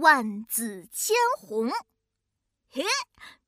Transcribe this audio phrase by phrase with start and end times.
[0.00, 1.70] 万紫千红。
[2.70, 2.84] 嘿，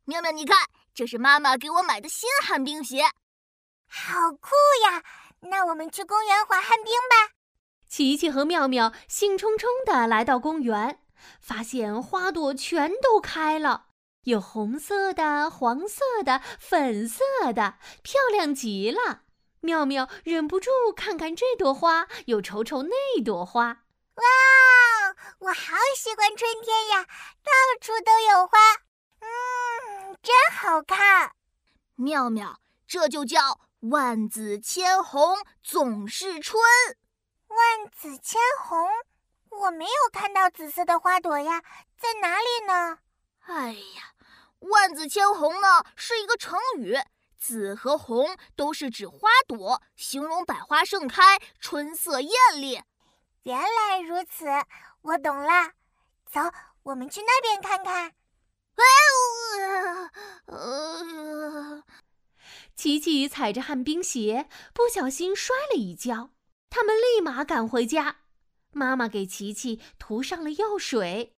[0.04, 0.58] 妙妙，你看，
[0.94, 3.02] 这是妈妈给我买的新旱冰鞋，
[3.86, 4.50] 好酷
[4.84, 5.02] 呀！
[5.42, 7.34] 那我们去公园滑旱冰吧。
[7.88, 11.00] 琪琪和妙妙兴冲冲地来到公园，
[11.40, 13.86] 发现花朵全都开了，
[14.24, 17.22] 有红色的、黄色的、粉色
[17.54, 19.22] 的，漂亮极了。
[19.60, 23.84] 妙妙忍不住看看这朵花，又瞅瞅那朵花。
[24.14, 24.24] 哇，
[25.40, 27.06] 我好喜欢春天呀！
[27.42, 28.58] 到处都有花，
[29.20, 31.32] 嗯，真好看。
[31.94, 33.58] 妙妙，这就叫
[33.90, 36.62] 万紫千红，总是春。
[37.48, 38.86] 万紫千红，
[39.48, 41.62] 我没有看到紫色的花朵呀，
[41.96, 42.98] 在哪里呢？
[43.46, 44.12] 哎呀，
[44.58, 46.98] 万紫千红呢是一个成语。
[47.38, 52.82] 紫和红都是指花朵，形容百花盛开，春色艳丽。
[53.42, 54.46] 原来如此，
[55.02, 55.72] 我懂了。
[56.30, 56.40] 走，
[56.82, 58.12] 我们去那边看看。
[58.76, 58.84] 哎
[60.46, 61.82] 呦！
[62.76, 66.30] 琪琪踩着旱冰鞋，不小心摔了一跤。
[66.68, 68.16] 他们立马赶回家，
[68.72, 71.34] 妈妈给琪琪涂上了药水。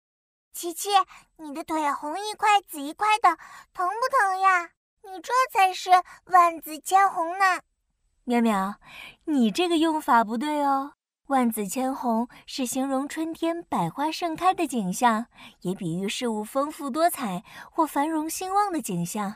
[0.54, 0.90] 琪琪，
[1.38, 3.38] 你的腿红一块紫一块的，
[3.74, 4.72] 疼不疼呀？
[5.04, 5.90] 你这才是
[6.26, 7.62] 万紫千红呢，
[8.26, 8.76] 淼淼，
[9.26, 10.94] 你这个用法不对哦。
[11.32, 15.28] 万紫千红是形容春天百花盛开的景象，
[15.62, 19.36] 也比喻事物丰富多彩或繁荣兴旺的景象。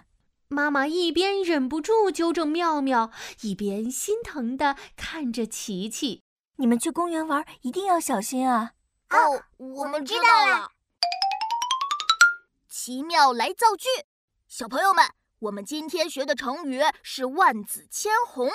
[0.49, 3.11] 妈妈一边忍不住纠正妙妙，
[3.43, 6.21] 一边心疼地看着琪琪。
[6.57, 8.73] 你们去公园玩一定要小心啊！
[9.11, 10.71] 哦，我们知道了。
[12.67, 13.87] 奇妙来造句，
[14.49, 15.05] 小朋友们。
[15.39, 18.49] 我们今天学的成语是万紫千红，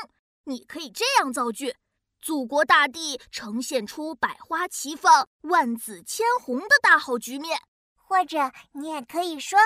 [0.45, 1.77] 你可以这样造句：
[2.21, 7.61] 祖国大地呈现出百花齐放、万紫千红的大好局面。
[7.95, 9.59] 或者你也可以说，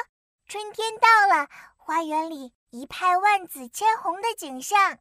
[0.46, 4.98] 春天到了，花园里一派万紫千红的景象。